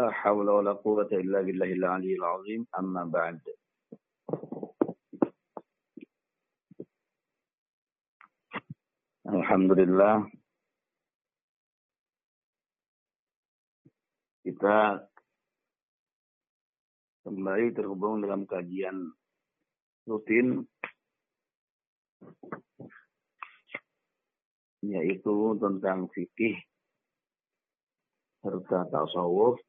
[0.00, 0.72] La wa la.
[9.28, 10.24] Alhamdulillah.
[14.40, 15.04] Kita
[17.28, 19.12] kembali terhubung dalam kajian
[20.08, 20.64] rutin
[24.80, 26.56] yaitu tentang fikih
[28.40, 29.60] serta tasawuf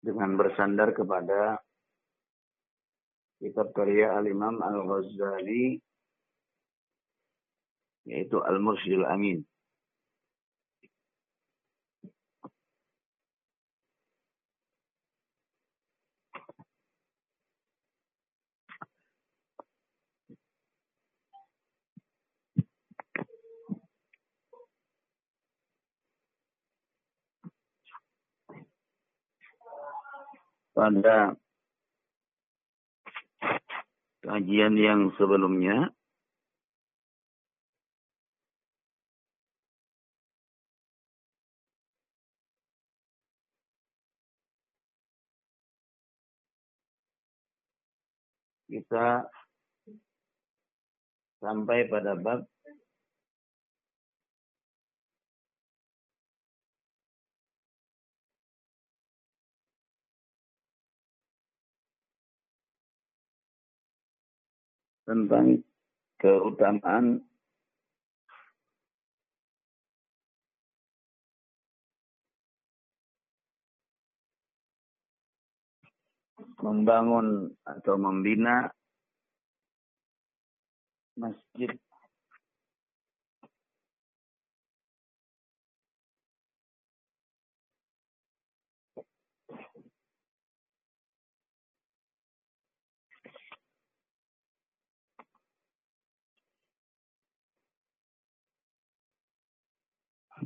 [0.00, 1.60] dengan bersandar kepada
[3.40, 5.80] kitab karya Al-Imam Al-Ghazali
[8.08, 9.44] yaitu Al-Mursyidul Amin.
[30.80, 31.36] Pada
[34.24, 35.92] kajian yang sebelumnya.
[48.70, 49.28] Kita
[51.44, 52.48] sampai pada bab
[65.10, 65.58] tentang
[66.22, 67.18] keutamaan
[76.62, 78.70] membangun atau membina
[81.18, 81.74] masjid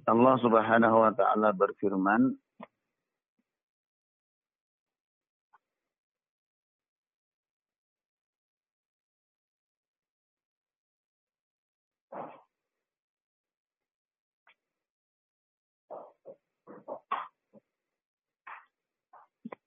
[0.02, 2.34] Allah Subhanahu wa taala berfirman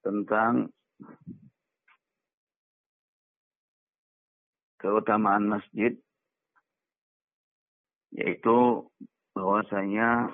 [0.03, 0.71] tentang
[4.79, 5.95] keutamaan masjid
[8.11, 8.87] yaitu
[9.37, 10.33] bahwasanya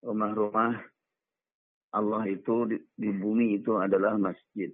[0.00, 0.80] rumah-rumah
[1.92, 4.72] Allah itu di, di bumi itu adalah masjid.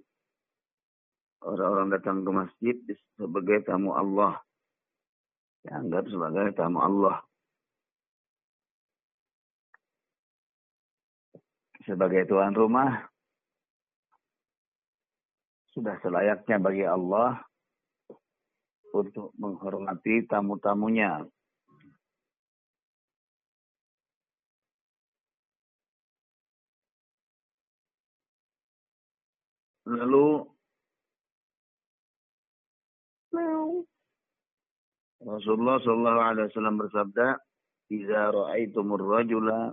[1.43, 2.75] Orang-orang datang ke masjid
[3.19, 4.39] sebagai tamu Allah.
[5.67, 7.19] Dianggap sebagai tamu Allah.
[11.83, 13.07] Sebagai tuan rumah,
[15.71, 17.39] sudah selayaknya bagi Allah
[18.91, 21.23] untuk menghormati tamu-tamunya,
[29.87, 30.43] Lalu
[35.23, 37.39] Rasulullah Shallallahu Alaihi Wasallam bersabda,
[37.87, 39.71] "Jika ra'aitumur rajula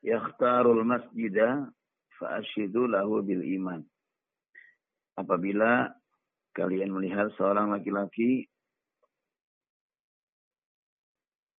[0.00, 1.68] yakhtarul masjida
[2.16, 3.84] fa'ashidu lahu bil iman."
[5.20, 5.92] Apabila
[6.56, 8.48] kalian melihat seorang laki-laki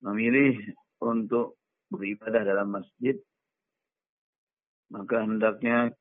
[0.00, 0.56] memilih
[1.04, 1.60] untuk
[1.92, 3.20] beribadah dalam masjid,
[4.88, 5.92] maka hendaknya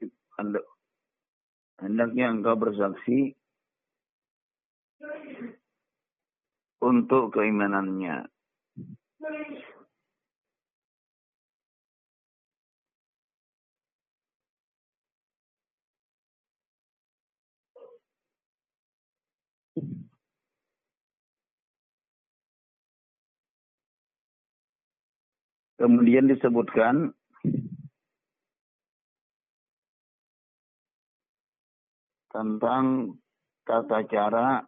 [1.77, 3.35] hendaknya engkau bersaksi
[6.81, 8.29] untuk keimanannya.
[25.77, 27.13] Kemudian disebutkan
[32.37, 33.17] tentang
[33.65, 34.61] tata cara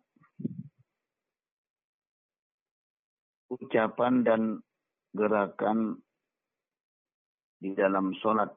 [3.53, 4.41] ucapan dan
[5.13, 6.01] gerakan
[7.61, 8.49] di dalam sholat.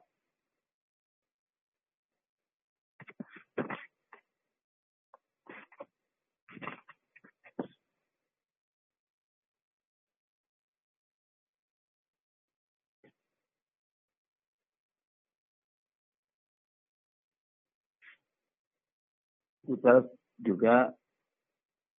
[19.73, 20.05] Kita
[20.37, 20.93] juga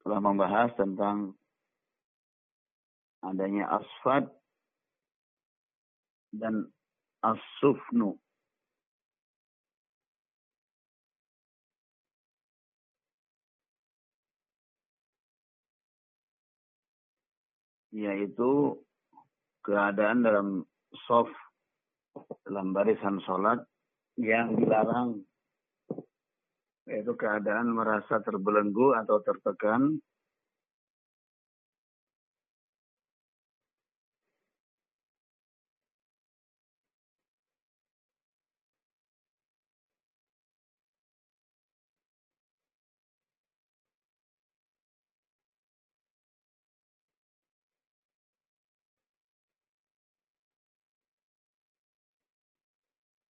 [0.06, 1.34] telah membahas tentang
[3.24, 4.30] adanya asfad
[6.30, 6.70] dan
[7.24, 8.14] asufnu.
[17.94, 18.78] Yaitu
[19.62, 20.48] keadaan dalam
[21.06, 21.30] soft
[22.44, 23.62] dalam barisan sholat
[24.18, 25.22] yang dilarang
[26.84, 29.96] yaitu keadaan merasa terbelenggu atau tertekan.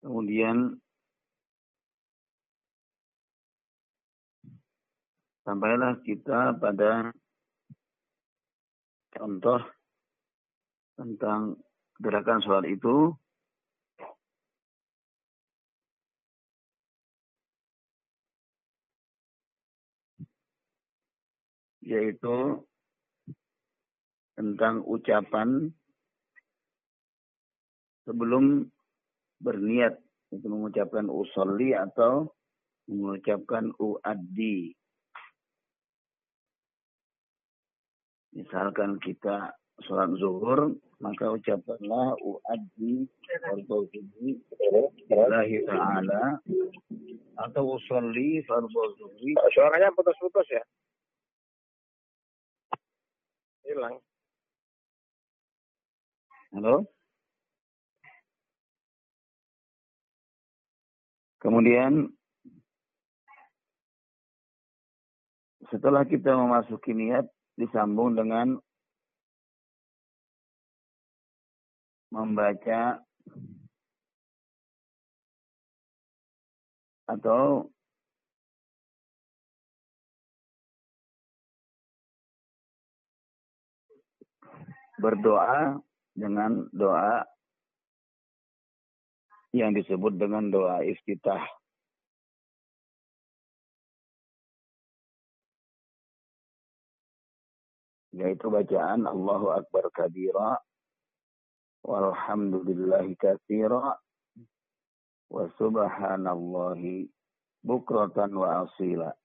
[0.01, 0.80] Kemudian
[5.41, 7.09] sampailah kita pada
[9.13, 9.61] contoh
[10.97, 11.57] tentang
[11.97, 13.13] gerakan sholat itu.
[21.81, 22.61] Yaitu
[24.37, 25.73] tentang ucapan
[28.05, 28.69] sebelum
[29.41, 29.97] berniat
[30.31, 32.31] itu mengucapkan usolli atau
[32.87, 34.71] mengucapkan uaddi
[38.31, 39.51] Misalkan kita
[39.83, 40.71] sholat zuhur,
[41.03, 43.09] maka ucapkanlah uaddi
[43.43, 46.39] fardhu lillahi ta'ala
[47.43, 48.71] atau usolli fardhu.
[49.51, 50.63] Suaranya putus-putus ya?
[53.67, 53.99] Hilang.
[56.55, 56.87] Halo?
[61.41, 62.05] Kemudian
[65.73, 67.25] setelah kita memasuki niat,
[67.61, 68.57] disambung dengan
[72.09, 72.97] membaca
[77.05, 77.69] atau
[84.97, 85.77] berdoa
[86.17, 87.25] dengan doa
[89.53, 91.60] yang disebut dengan doa iftitah.
[98.11, 100.59] Yaitu bacaan Allahu Akbar kabira
[101.87, 103.95] walhamdulillahi katsira
[105.31, 107.07] wa subhanallahi
[107.63, 109.15] bukratan wa asila.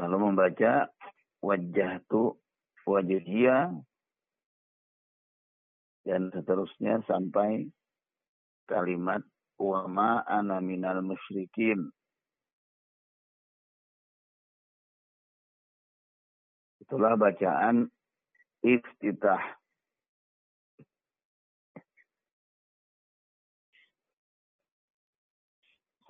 [0.00, 0.88] Lalu membaca
[1.44, 2.36] wajah tu
[2.88, 3.68] wajhiyya
[6.08, 7.68] dan seterusnya sampai
[8.64, 9.20] kalimat
[9.60, 11.92] wa ma ana minal musyrikin
[16.90, 17.86] Itulah bacaan
[18.66, 19.38] iftitah.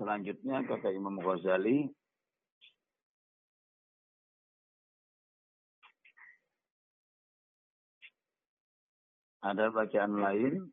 [0.00, 1.84] Selanjutnya kata Imam Ghazali
[9.44, 10.72] ada bacaan lain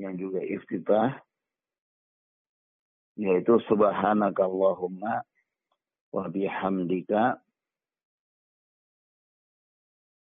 [0.00, 1.20] yang juga iftitah
[3.20, 5.20] yaitu subhanakallahumma
[6.08, 7.36] wa bihamdika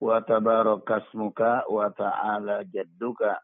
[0.05, 3.41] wa tabarakasmuka wa ta'ala jadduka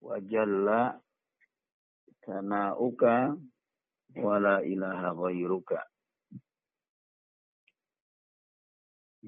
[0.00, 0.96] wa jalla
[2.24, 3.36] sana'uka
[4.16, 5.84] wa la ilaha ghairuka.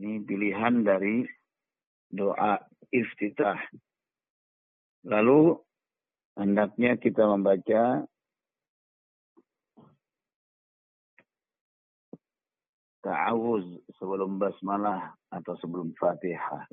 [0.00, 1.28] Ini pilihan dari
[2.08, 2.56] doa
[2.88, 3.60] iftitah.
[5.04, 5.60] Lalu
[6.40, 8.08] hendaknya kita membaca
[13.04, 16.64] ta'awuz sebelum basmalah atau sebelum fatihah.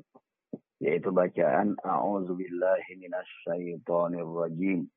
[0.80, 4.88] Yaitu bacaan A'udzubillahi minasyaitonir rajim.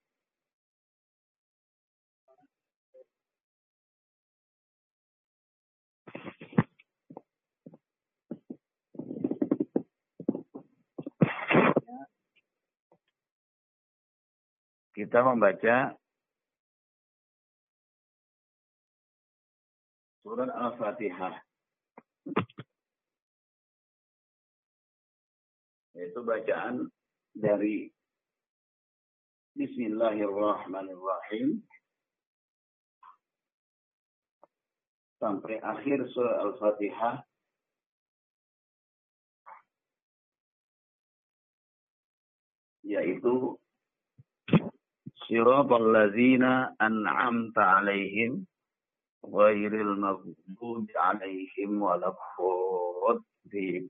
[14.95, 15.97] Kita membaca
[20.21, 21.50] surat Al-Fatihah.
[25.91, 26.88] Yaitu bacaan
[27.36, 27.91] dari
[29.51, 31.60] Bismillahirrahmanirrahim
[35.19, 37.27] sampai akhir surah Al-Fatihah
[42.88, 43.60] yaitu
[45.27, 48.48] Siratal ladzina an'amta alaihim
[49.24, 53.88] ghairil maghdubi alaihim waladdallin.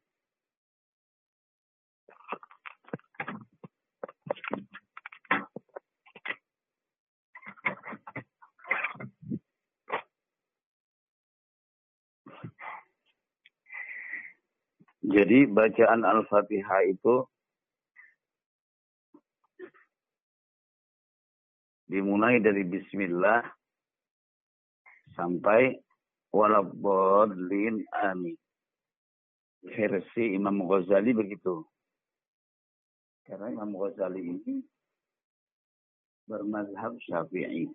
[15.11, 17.27] Jadi bacaan Al-Fatihah itu
[21.91, 23.43] dimulai dari bismillah
[25.19, 25.75] sampai
[26.31, 28.39] waladdallin amin.
[29.61, 31.67] Versi Imam Ghazali begitu.
[33.27, 34.63] Karena Imam Ghazali ini
[36.25, 37.67] bermazhab Syafi'i.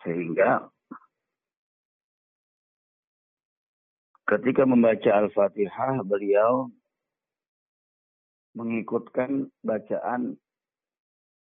[0.00, 0.64] Sehingga
[4.30, 6.70] ketika membaca Al-Fatihah beliau
[8.54, 10.38] mengikutkan bacaan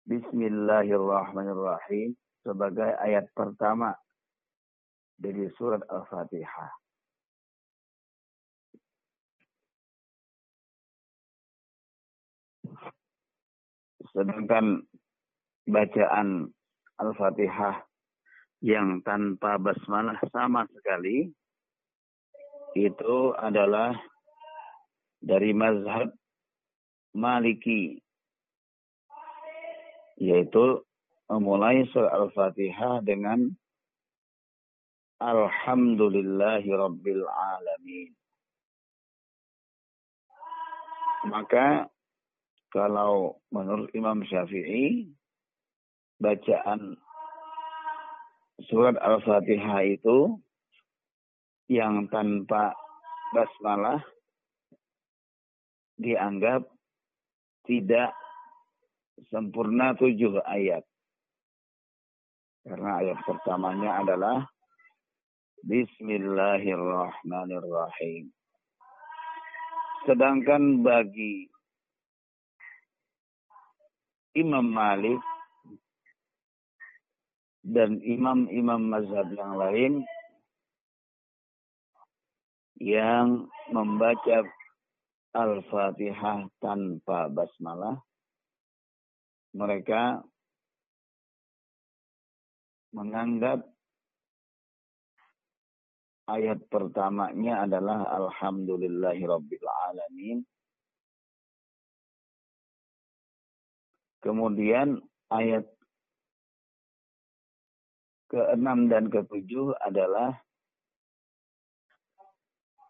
[0.07, 2.15] Bismillahirrahmanirrahim
[2.47, 3.91] sebagai ayat pertama
[5.19, 6.71] dari surat Al-Fatihah.
[14.15, 14.87] Sedangkan
[15.67, 16.55] bacaan
[17.03, 17.83] Al-Fatihah
[18.63, 21.35] yang tanpa basmalah sama sekali
[22.85, 23.97] itu adalah
[25.17, 26.13] dari mazhab
[27.17, 27.97] Maliki
[30.21, 30.85] yaitu
[31.29, 33.49] memulai surah Al-Fatihah dengan
[35.17, 38.13] Alhamdulillahi Rabbil Alamin.
[41.27, 41.89] Maka
[42.69, 45.09] kalau menurut Imam Syafi'i
[46.21, 46.97] bacaan
[48.69, 50.37] surat Al-Fatihah itu
[51.67, 52.71] yang tanpa
[53.35, 53.99] basmalah
[55.99, 56.63] dianggap
[57.67, 58.15] tidak
[59.27, 60.87] sempurna tujuh ayat.
[62.63, 64.47] Karena ayat pertamanya adalah
[65.67, 68.31] Bismillahirrahmanirrahim.
[70.07, 71.49] Sedangkan bagi
[74.37, 75.17] Imam Malik
[77.67, 80.07] dan imam-imam mazhab yang lain
[82.77, 84.45] yang membaca
[85.33, 88.01] Al-Fatihah tanpa basmalah,
[89.53, 90.21] mereka
[92.93, 93.65] menganggap
[96.27, 100.41] ayat pertamanya adalah Alhamdulillahirabbil alamin.
[104.21, 104.99] Kemudian
[105.31, 105.63] ayat
[108.27, 110.35] ke-6 dan ke-7 adalah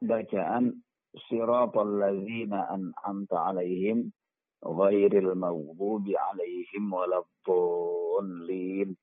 [0.02, 0.82] bacaan
[1.30, 4.14] siratal ladzina an'amta alaihim
[4.62, 8.94] ghairil maghdubi alaihim waladdallin.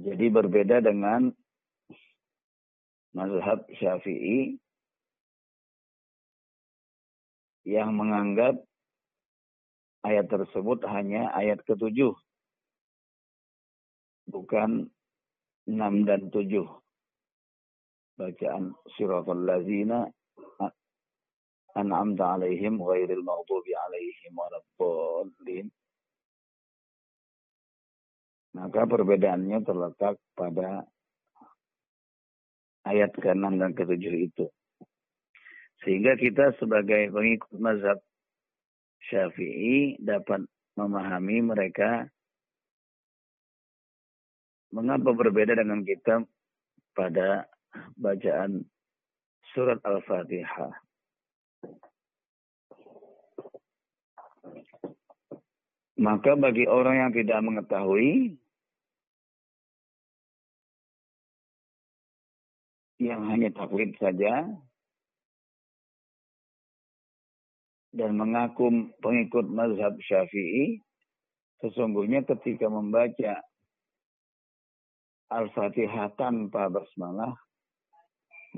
[0.00, 1.28] Jadi berbeda dengan
[3.12, 4.56] mazhab Syafi'i
[7.68, 8.56] yang menganggap
[10.00, 12.16] ayat tersebut hanya ayat ketujuh.
[14.30, 14.88] Bukan
[15.68, 16.64] 6 dan 7.
[18.16, 20.08] Bacaan siratul lazina
[21.76, 25.66] an'amta alaihim ghairil maghdubi alaihim waladdallin.
[28.50, 30.82] Maka perbedaannya terletak pada
[32.82, 34.46] ayat ke-6 dan ke-7 itu.
[35.86, 37.98] Sehingga kita sebagai pengikut mazhab
[39.08, 40.44] Syafi'i dapat
[40.76, 42.10] memahami mereka
[44.70, 46.22] mengapa berbeda dengan kita
[46.94, 47.46] pada
[47.98, 48.66] bacaan
[49.54, 50.74] surat Al-Fatihah.
[56.00, 58.40] Maka bagi orang yang tidak mengetahui
[62.96, 64.48] yang hanya taklid saja
[67.90, 70.80] dan mengaku pengikut mazhab syafi'i,
[71.60, 73.44] sesungguhnya ketika membaca
[75.30, 77.38] Al-Fatihah tanpa basmalah,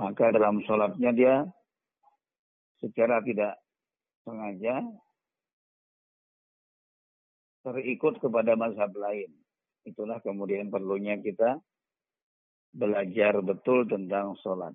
[0.01, 1.35] maka dalam sholatnya dia
[2.81, 3.61] secara tidak
[4.25, 4.81] sengaja
[7.63, 9.31] terikut kepada mazhab lain.
[9.85, 11.61] Itulah kemudian perlunya kita
[12.73, 14.73] belajar betul tentang sholat.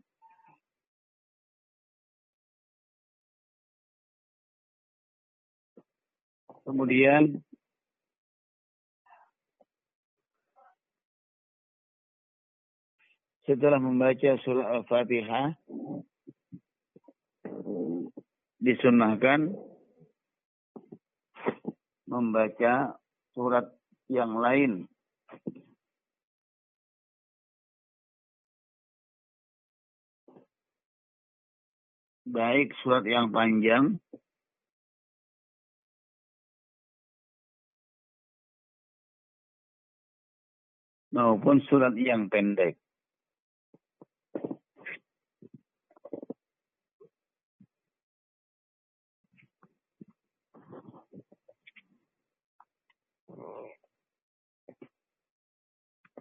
[6.67, 7.39] Kemudian
[13.47, 15.55] setelah membaca surah Al-Fatihah,
[18.59, 19.55] disunahkan
[22.11, 22.99] membaca
[23.31, 23.71] surat
[24.11, 24.91] yang lain
[32.27, 33.95] baik surat yang panjang
[41.15, 42.75] maupun surat yang pendek.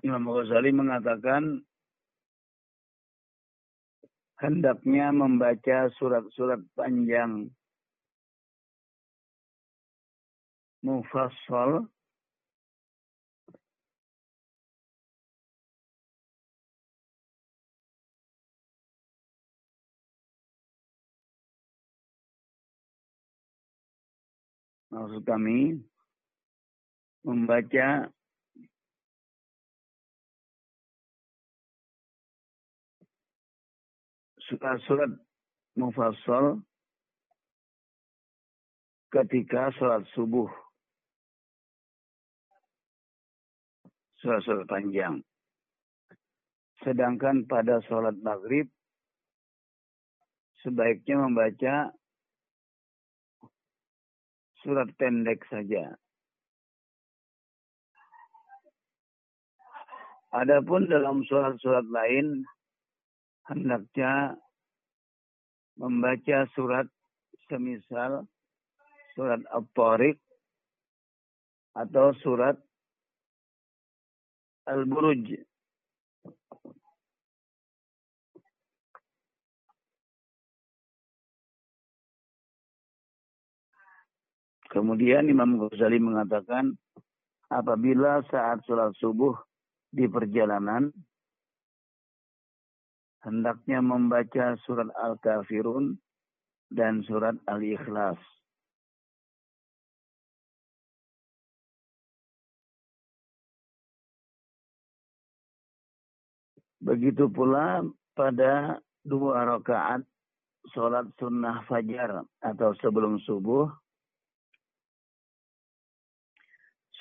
[0.07, 1.67] Imam Ghazali mengatakan
[4.39, 7.51] hendaknya membaca surat-surat panjang
[10.87, 11.91] mufassal
[24.95, 25.83] maksud kami
[27.27, 28.15] membaca
[34.47, 35.11] surat-surat
[35.75, 36.62] mufassal
[39.11, 40.49] ketika sholat subuh.
[44.23, 45.23] Surat-surat panjang.
[46.83, 48.71] Sedangkan pada sholat maghrib,
[50.62, 51.95] sebaiknya membaca
[54.62, 55.95] surat pendek saja.
[60.35, 62.45] Adapun dalam surat-surat lain,
[63.47, 64.35] hendaknya
[65.79, 66.87] membaca surat
[67.47, 68.26] semisal
[69.15, 70.19] surat Al-Tariq
[71.76, 72.57] atau surat
[74.67, 75.47] Al-Buruj.
[84.67, 86.76] Kemudian Imam Ghazali mengatakan
[87.49, 89.32] apabila saat sholat subuh
[89.89, 90.93] di perjalanan
[93.25, 95.97] hendaknya membaca surat Al-Kafirun
[96.73, 98.19] dan surat Al-Ikhlas.
[106.87, 107.83] Begitu pula
[108.15, 110.07] pada dua rakaat
[110.71, 113.67] sholat sunnah fajar atau sebelum subuh,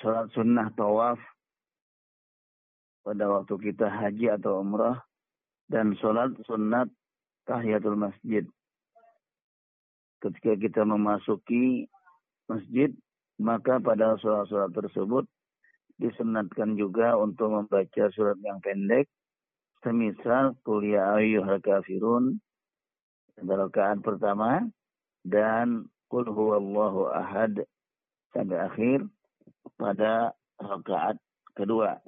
[0.02, 1.22] sholat sunnah tawaf
[3.06, 5.05] pada waktu kita haji atau umrah,
[5.66, 6.90] dan sholat sunat
[7.46, 8.44] tahiyatul masjid.
[10.22, 11.86] Ketika kita memasuki
[12.50, 12.90] masjid,
[13.36, 15.24] maka pada sholat-sholat tersebut
[16.00, 19.08] disunatkan juga untuk membaca surat yang pendek,
[19.84, 22.40] semisal kuliah ayyuhal kafirun
[23.36, 24.64] pada rakaat pertama
[25.24, 27.60] dan kul huwallahu ahad
[28.32, 28.98] sampai akhir
[29.76, 31.20] pada rakaat
[31.52, 32.00] kedua.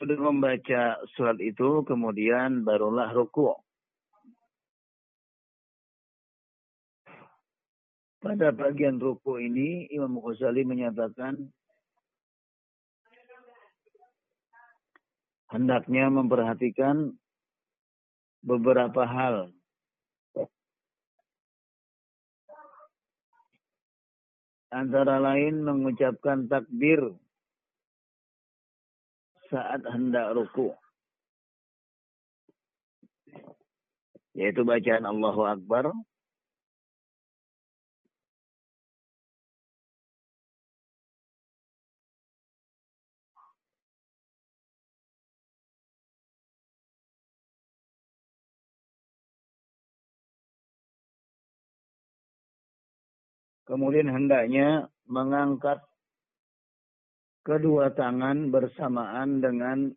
[0.00, 3.52] Sudah membaca surat itu, kemudian barulah ruku.
[8.24, 11.36] Pada bagian ruku ini, Imam Ghazali menyatakan
[15.52, 17.12] hendaknya memperhatikan
[18.40, 19.52] beberapa hal.
[24.72, 27.12] Antara lain mengucapkan takbir
[29.50, 30.70] saat hendak ruku.
[34.38, 35.90] Yaitu bacaan Allahu Akbar.
[53.70, 55.78] Kemudian hendaknya mengangkat
[57.40, 59.90] kedua tangan bersamaan dengan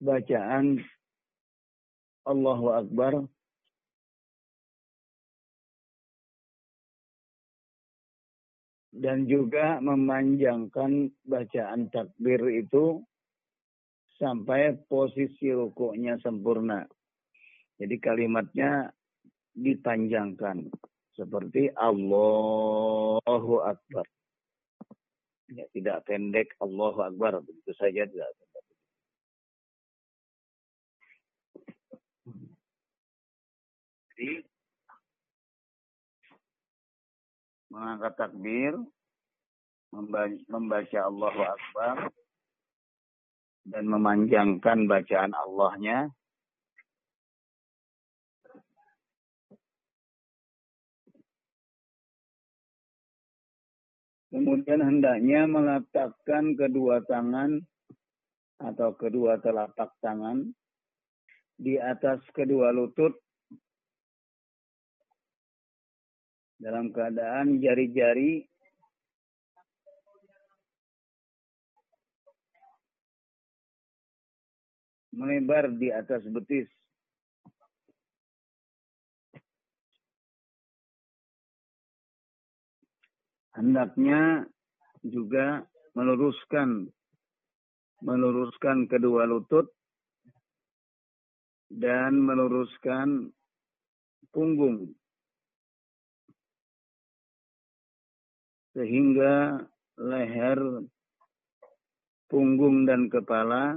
[0.00, 0.80] bacaan
[2.24, 3.14] Allahu Akbar.
[8.90, 13.00] Dan juga memanjangkan bacaan takbir itu
[14.20, 16.84] sampai posisi rukuknya sempurna.
[17.80, 18.92] Jadi kalimatnya
[19.56, 20.68] dipanjangkan
[21.16, 24.04] seperti Allahu Akbar.
[25.50, 28.64] Ya, tidak pendek Allahu Akbar begitu saja tidak pendek.
[34.20, 34.30] Jadi
[37.72, 38.76] mengangkat takbir,
[40.52, 42.12] membaca Allahu Akbar,
[43.64, 46.10] dan memanjangkan bacaan Allahnya.
[54.30, 57.66] Kemudian hendaknya meletakkan kedua tangan
[58.62, 60.54] atau kedua telapak tangan
[61.58, 63.16] di atas kedua lutut
[66.60, 68.49] dalam keadaan jari-jari
[75.20, 76.64] melebar di atas betis.
[83.52, 84.48] Hendaknya
[85.04, 86.88] juga meluruskan
[88.00, 89.68] meluruskan kedua lutut
[91.68, 93.28] dan meluruskan
[94.32, 94.96] punggung
[98.72, 99.60] sehingga
[100.00, 100.88] leher,
[102.32, 103.76] punggung dan kepala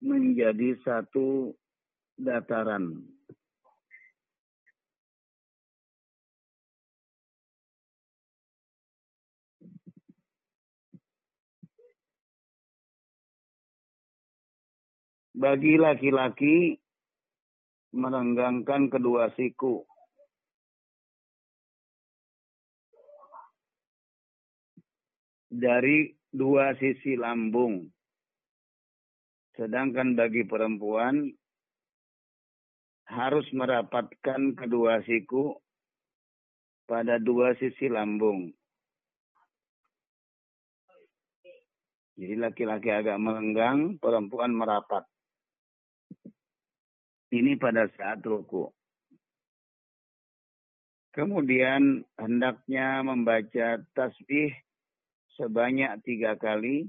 [0.00, 1.52] menjadi satu
[2.16, 3.04] dataran.
[15.36, 16.80] Bagi laki-laki
[17.92, 19.84] merenggangkan kedua siku.
[25.52, 27.95] Dari dua sisi lambung.
[29.56, 31.32] Sedangkan bagi perempuan
[33.08, 35.56] harus merapatkan kedua siku
[36.84, 38.52] pada dua sisi lambung.
[42.16, 45.04] Jadi laki-laki agak melenggang, perempuan merapat.
[47.28, 48.72] Ini pada saat ruku.
[51.12, 54.52] Kemudian hendaknya membaca tasbih
[55.36, 56.88] sebanyak tiga kali.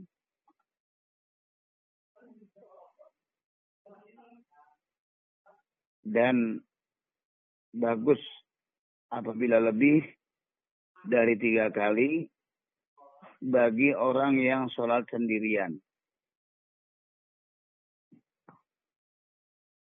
[6.07, 6.63] Dan
[7.75, 8.19] bagus
[9.11, 10.07] apabila lebih
[11.03, 12.31] dari tiga kali
[13.43, 15.75] bagi orang yang sholat sendirian.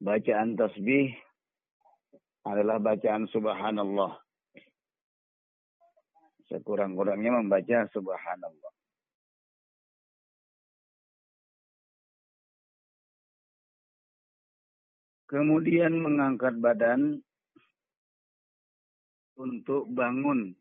[0.02, 1.14] bacaan tasbih
[2.42, 4.18] adalah bacaan subhanallah.
[6.50, 8.71] Sekurang-kurangnya membaca subhanallah.
[15.32, 17.16] Kemudian mengangkat badan
[19.40, 20.52] untuk bangun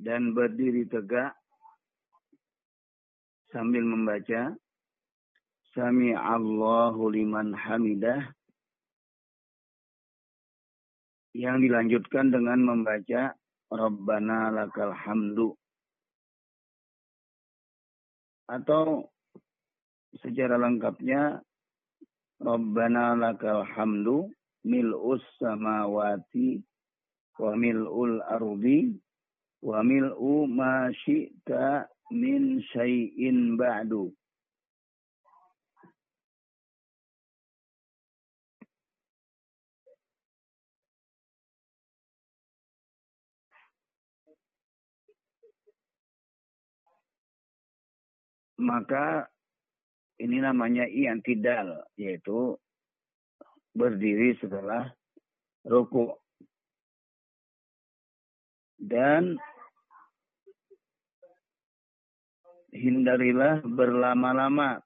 [0.00, 1.36] dan berdiri tegak
[3.52, 4.56] sambil membaca
[5.76, 8.32] Sami Allahu liman hamidah
[11.36, 13.36] yang dilanjutkan dengan membaca
[13.68, 15.52] Rabbana lakal hamdu
[18.48, 19.04] atau
[20.18, 21.44] secara lengkapnya
[22.40, 24.32] Rabbana lakal hamdu
[24.64, 26.64] mil'us samawati
[27.36, 28.96] wa mil'ul ardi
[29.60, 31.84] wa mil'u ma syi'ta
[32.16, 34.08] min syai'in ba'du.
[48.60, 49.28] Maka
[50.20, 52.60] ini namanya i'tidal yaitu
[53.72, 54.92] berdiri setelah
[55.64, 56.12] ruku.
[58.80, 59.36] Dan
[62.72, 64.80] hindarilah berlama-lama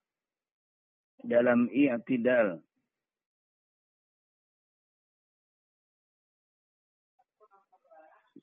[1.22, 2.62] dalam i'tidal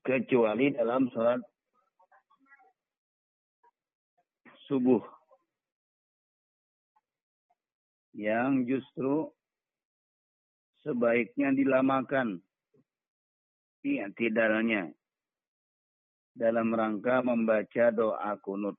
[0.01, 1.39] kecuali dalam sholat
[4.65, 5.20] subuh
[8.11, 9.31] yang justru
[10.83, 12.43] sebaiknya dilamakan
[14.17, 14.91] tidaknya
[16.35, 18.77] dalam rangka membaca doa kunut.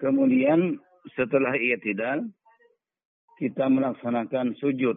[0.00, 0.80] Kemudian
[1.20, 2.24] setelah i'tidal
[3.36, 4.96] kita melaksanakan sujud.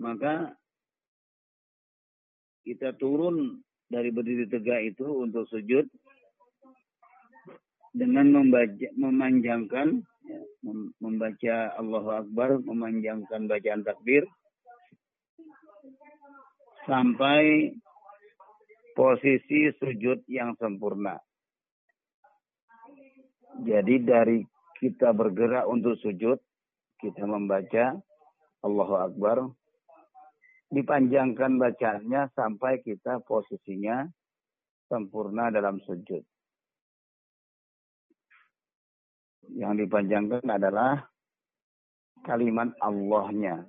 [0.00, 0.56] Maka
[2.64, 3.60] kita turun
[3.92, 5.84] dari berdiri tegak itu untuk sujud
[7.92, 10.40] dengan membaca, memanjangkan ya,
[11.04, 14.24] membaca Allahu Akbar, memanjangkan bacaan takbir
[16.88, 17.76] sampai
[19.00, 21.16] posisi sujud yang sempurna.
[23.64, 24.44] Jadi dari
[24.76, 26.36] kita bergerak untuk sujud,
[27.00, 27.96] kita membaca
[28.60, 29.48] Allahu Akbar,
[30.68, 34.04] dipanjangkan bacaannya sampai kita posisinya
[34.92, 36.20] sempurna dalam sujud.
[39.48, 41.08] Yang dipanjangkan adalah
[42.20, 43.64] kalimat Allahnya.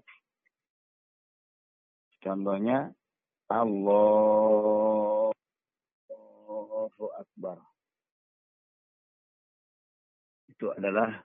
[2.20, 2.91] Contohnya
[3.48, 4.81] Allahu
[7.10, 7.58] Akbar.
[10.52, 11.18] Itu adalah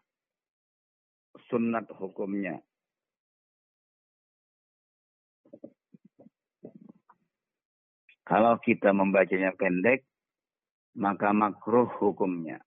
[1.51, 2.57] sunat hukumnya.
[8.27, 10.03] Kalau kita membacanya pendek,
[10.99, 12.59] maka makruh hukumnya.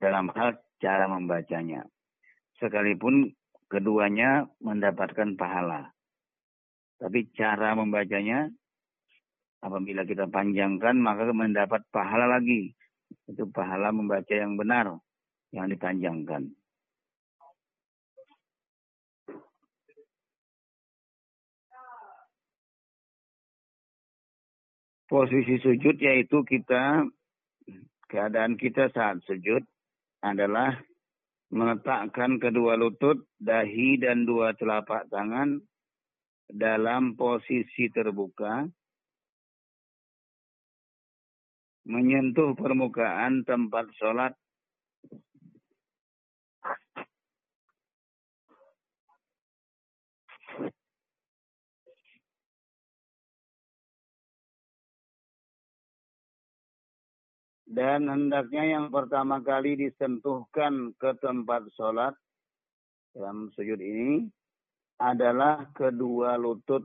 [0.00, 1.84] Dalam hal cara membacanya.
[2.56, 3.28] Sekalipun
[3.68, 5.95] keduanya mendapatkan pahala.
[6.96, 8.48] Tapi cara membacanya,
[9.60, 12.72] apabila kita panjangkan, maka mendapat pahala lagi.
[13.28, 14.96] Itu pahala membaca yang benar,
[15.52, 16.56] yang dipanjangkan.
[25.06, 27.06] posisi sujud yaitu kita
[28.10, 29.62] keadaan kita saat sujud
[30.22, 30.74] adalah
[31.54, 35.62] meletakkan kedua lutut, dahi dan dua telapak tangan
[36.46, 38.66] dalam posisi terbuka
[41.86, 44.34] menyentuh permukaan tempat sholat.
[57.76, 62.16] Dan hendaknya yang pertama kali disentuhkan ke tempat sholat
[63.12, 64.32] dalam sujud ini
[64.96, 66.84] adalah kedua lutut.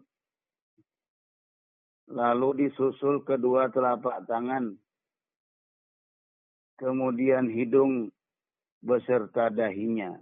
[2.12, 4.76] Lalu disusul kedua telapak tangan.
[6.76, 8.12] Kemudian hidung
[8.82, 10.18] beserta dahinya.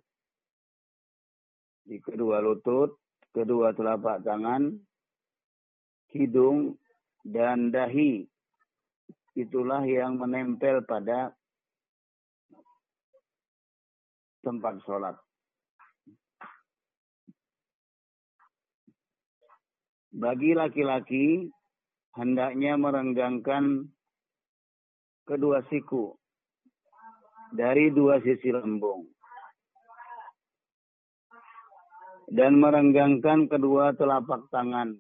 [1.88, 3.00] Di kedua lutut,
[3.34, 4.78] kedua telapak tangan,
[6.14, 6.78] hidung,
[7.26, 8.28] dan dahi
[9.34, 11.32] itulah yang menempel pada
[14.44, 15.16] tempat sholat.
[20.20, 21.48] Bagi laki-laki,
[22.20, 23.88] hendaknya merenggangkan
[25.24, 26.12] kedua siku
[27.56, 29.08] dari dua sisi lembung.
[32.28, 34.92] Dan merenggangkan kedua telapak tangan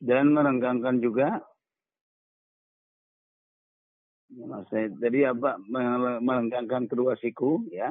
[0.00, 1.44] dan merenggangkan juga
[4.70, 5.58] saya tadi apa
[6.22, 7.90] merenggangkan kedua siku ya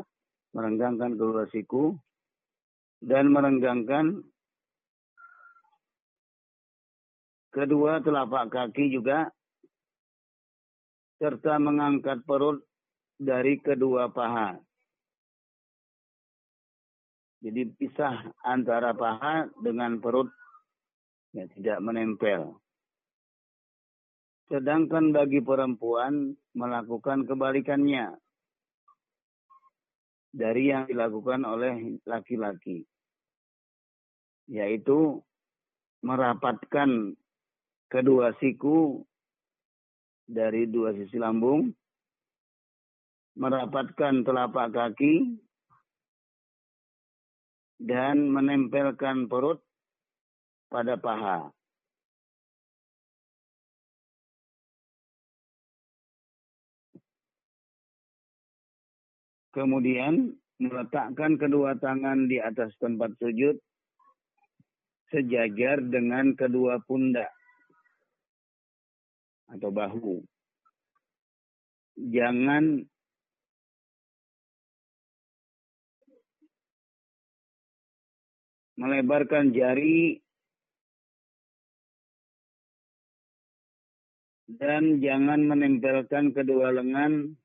[0.56, 1.94] merenggangkan kedua siku
[3.04, 4.24] dan merenggangkan
[7.52, 9.28] kedua telapak kaki juga
[11.20, 12.64] serta mengangkat perut
[13.20, 14.56] dari kedua paha.
[17.44, 20.32] Jadi pisah antara paha dengan perut
[21.36, 22.56] ya, tidak menempel.
[24.50, 28.18] Sedangkan bagi perempuan melakukan kebalikannya
[30.34, 32.82] dari yang dilakukan oleh laki-laki,
[34.50, 35.22] yaitu
[36.02, 37.14] merapatkan
[37.94, 39.06] kedua siku
[40.26, 41.70] dari dua sisi lambung,
[43.38, 45.38] merapatkan telapak kaki,
[47.82, 49.62] dan menempelkan perut
[50.74, 51.54] pada paha.
[59.50, 63.58] Kemudian meletakkan kedua tangan di atas tempat sujud
[65.10, 67.34] sejajar dengan kedua pundak
[69.50, 70.22] atau bahu.
[71.98, 72.86] Jangan
[78.80, 80.22] melebarkan jari
[84.48, 87.39] dan jangan menempelkan kedua lengan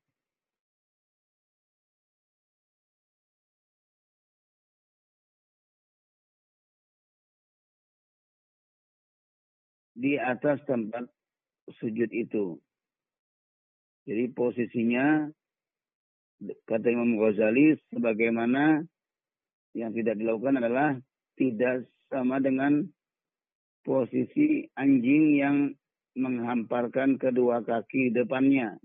[9.95, 11.07] di atas tempat
[11.79, 12.59] sujud itu.
[14.05, 15.25] Jadi posisinya
[16.69, 18.85] kata Imam Ghazali sebagaimana
[19.75, 20.95] Yang tidak dilakukan adalah
[21.35, 22.87] tidak sama dengan
[23.83, 25.57] posisi anjing yang
[26.15, 28.79] menghamparkan kedua kaki depannya.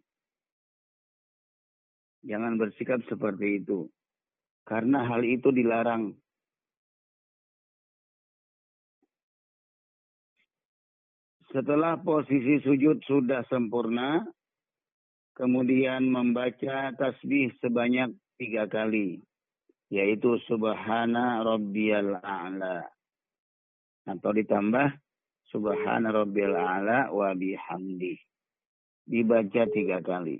[2.26, 3.86] Jangan bersikap seperti itu.
[4.66, 6.19] Karena hal itu dilarang.
[11.50, 14.22] Setelah posisi sujud sudah sempurna,
[15.34, 19.18] kemudian membaca tasbih sebanyak tiga kali,
[19.90, 22.86] yaitu Subhana Rabbiyal A'la.
[24.06, 24.94] Atau ditambah
[25.50, 28.14] Subhana Rabbiyal A'la wa bihamdi.
[29.10, 30.38] Dibaca tiga kali.